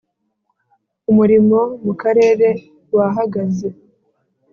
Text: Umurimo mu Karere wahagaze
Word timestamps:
Umurimo 1.11 1.59
mu 1.85 1.93
Karere 2.01 2.47
wahagaze 2.95 3.67